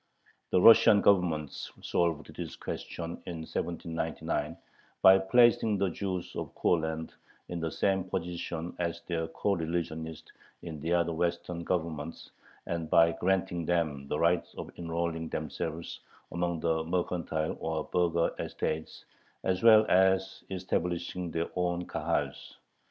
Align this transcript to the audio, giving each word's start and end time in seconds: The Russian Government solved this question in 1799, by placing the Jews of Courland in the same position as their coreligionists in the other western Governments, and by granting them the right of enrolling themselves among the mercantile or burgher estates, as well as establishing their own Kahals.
The 0.49 0.59
Russian 0.59 0.99
Government 0.99 1.51
solved 1.51 2.35
this 2.35 2.55
question 2.55 3.21
in 3.27 3.41
1799, 3.43 4.57
by 5.03 5.19
placing 5.19 5.77
the 5.77 5.91
Jews 5.91 6.35
of 6.35 6.55
Courland 6.55 7.13
in 7.49 7.59
the 7.59 7.69
same 7.69 8.05
position 8.05 8.75
as 8.79 9.01
their 9.01 9.27
coreligionists 9.27 10.31
in 10.63 10.79
the 10.79 10.91
other 10.91 11.13
western 11.13 11.63
Governments, 11.63 12.31
and 12.65 12.89
by 12.89 13.11
granting 13.11 13.63
them 13.63 14.07
the 14.07 14.17
right 14.17 14.47
of 14.57 14.71
enrolling 14.79 15.29
themselves 15.29 15.99
among 16.31 16.61
the 16.61 16.83
mercantile 16.83 17.55
or 17.59 17.83
burgher 17.83 18.33
estates, 18.39 19.05
as 19.43 19.61
well 19.61 19.85
as 19.87 20.43
establishing 20.49 21.29
their 21.29 21.51
own 21.55 21.85
Kahals. 21.85 22.55